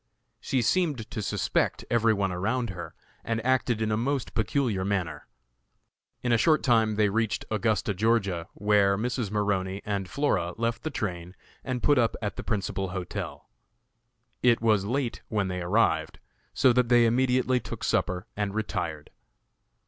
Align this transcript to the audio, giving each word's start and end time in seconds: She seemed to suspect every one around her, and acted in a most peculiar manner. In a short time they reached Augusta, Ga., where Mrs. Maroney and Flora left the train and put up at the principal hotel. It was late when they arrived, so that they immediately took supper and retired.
She 0.39 0.63
seemed 0.63 1.11
to 1.11 1.21
suspect 1.21 1.85
every 1.91 2.11
one 2.11 2.31
around 2.31 2.71
her, 2.71 2.95
and 3.23 3.39
acted 3.45 3.83
in 3.83 3.91
a 3.91 3.97
most 3.97 4.33
peculiar 4.33 4.83
manner. 4.83 5.27
In 6.23 6.31
a 6.31 6.39
short 6.39 6.63
time 6.63 6.95
they 6.95 7.07
reached 7.09 7.45
Augusta, 7.51 7.93
Ga., 7.93 8.45
where 8.55 8.97
Mrs. 8.97 9.29
Maroney 9.29 9.79
and 9.85 10.09
Flora 10.09 10.55
left 10.57 10.81
the 10.81 10.89
train 10.89 11.35
and 11.63 11.83
put 11.83 11.99
up 11.99 12.15
at 12.19 12.35
the 12.35 12.41
principal 12.43 12.89
hotel. 12.89 13.47
It 14.41 14.59
was 14.59 14.85
late 14.85 15.21
when 15.27 15.49
they 15.49 15.61
arrived, 15.61 16.17
so 16.51 16.73
that 16.73 16.89
they 16.89 17.05
immediately 17.05 17.59
took 17.59 17.83
supper 17.83 18.25
and 18.35 18.55
retired. 18.55 19.11